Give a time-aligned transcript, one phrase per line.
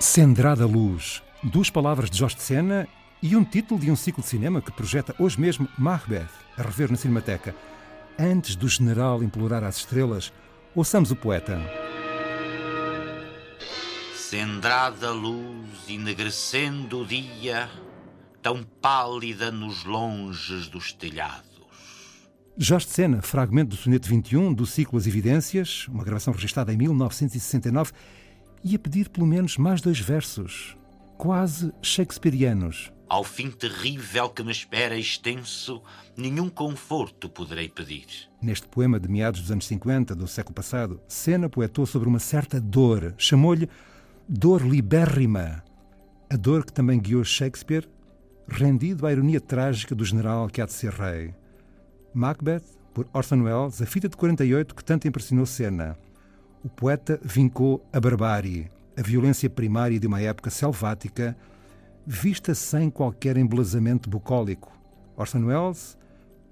[0.00, 2.88] Cendrada Luz, duas palavras de Jorge de Sena
[3.22, 6.90] e um título de um ciclo de cinema que projeta hoje mesmo Macbeth, a rever
[6.90, 7.54] na Cinemateca.
[8.18, 10.32] Antes do general implorar às estrelas,
[10.74, 11.60] ouçamos o poeta.
[14.16, 17.68] Cendrada luz, enegrecendo o dia,
[18.40, 21.50] tão pálida nos longes dos telhados.
[22.56, 26.76] Jorge de Sena, fragmento do soneto 21 do ciclo As Evidências, uma gravação registrada em
[26.78, 27.92] 1969
[28.62, 30.76] e a pedir pelo menos mais dois versos,
[31.16, 32.92] quase shakespearianos.
[33.08, 35.82] Ao fim terrível que me espera extenso,
[36.16, 38.06] nenhum conforto poderei pedir.
[38.40, 42.60] Neste poema de meados dos anos 50 do século passado, Sena poetou sobre uma certa
[42.60, 43.14] dor.
[43.18, 43.68] Chamou-lhe
[44.28, 45.64] dor libérrima.
[46.30, 47.88] A dor que também guiou Shakespeare,
[48.46, 51.34] rendido à ironia trágica do general que há de ser rei.
[52.14, 52.62] Macbeth,
[52.94, 55.98] por Orson Welles, a fita de 48 que tanto impressionou Sena
[56.62, 61.36] o poeta vincou a barbárie, a violência primária de uma época selvática,
[62.06, 64.70] vista sem qualquer embelezamento bucólico.
[65.16, 65.96] Orson Welles,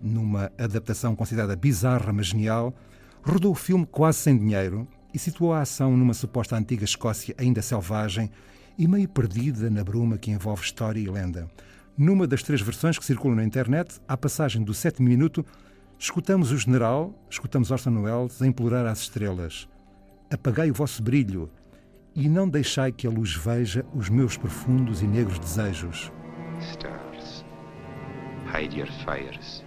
[0.00, 2.74] numa adaptação considerada bizarra mas genial,
[3.22, 7.60] rodou o filme quase sem dinheiro e situou a ação numa suposta antiga Escócia ainda
[7.60, 8.30] selvagem
[8.78, 11.50] e meio perdida na bruma que envolve história e lenda.
[11.96, 15.44] Numa das três versões que circulam na internet, à passagem do sétimo minuto,
[15.98, 19.68] escutamos o general, escutamos Orson Welles a implorar às estrelas
[20.30, 21.50] apagai o vosso brilho
[22.14, 26.12] e não deixai que a luz veja os meus profundos e negros desejos.
[26.60, 27.44] Stars,
[28.52, 29.64] hide your fires.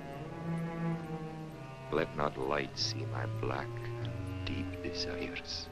[1.91, 3.69] Let not light see my black,
[4.45, 5.69] deep desires.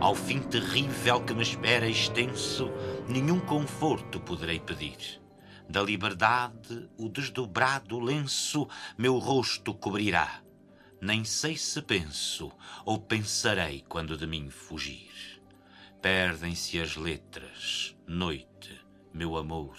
[0.00, 2.70] Ao fim terrível que me espera extenso,
[3.08, 5.20] nenhum conforto poderei pedir
[5.68, 10.42] da liberdade o desdobrado lenço meu rosto cobrirá.
[11.00, 12.50] Nem sei se penso
[12.84, 15.42] ou pensarei quando de mim fugir.
[16.00, 18.80] Perdem-se as letras, noite,
[19.12, 19.76] meu amor.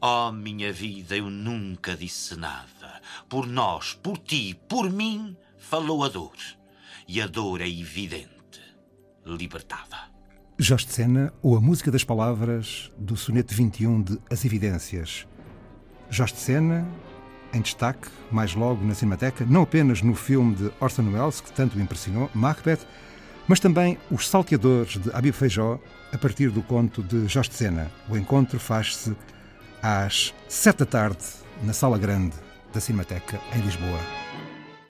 [0.00, 3.00] Oh, minha vida, eu nunca disse nada.
[3.28, 6.36] Por nós, por ti, por mim, falou a dor.
[7.08, 8.62] E a dor é evidente,
[9.24, 10.15] libertada.
[10.58, 15.26] Jorge de Sena ou a música das palavras do soneto 21 de As Evidências.
[16.08, 16.88] Jorge de Sena,
[17.52, 21.76] em destaque, mais logo na Cinemateca, não apenas no filme de Orson Welles, que tanto
[21.76, 22.86] o impressionou, Macbeth,
[23.46, 25.78] mas também Os Salteadores de Abib Feijó,
[26.10, 27.90] a partir do conto de Jorge de Sena.
[28.08, 29.14] O encontro faz-se
[29.82, 31.22] às sete da tarde,
[31.64, 32.34] na Sala Grande
[32.72, 34.25] da Cinemateca, em Lisboa.